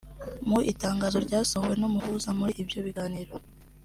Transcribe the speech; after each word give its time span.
Mu 0.49 0.57
itangazo 0.71 1.17
ryasohowe 1.25 1.75
n’umuhuza 1.81 2.29
muri 2.37 2.51
ibyo 2.61 2.79
biganiro 2.87 3.33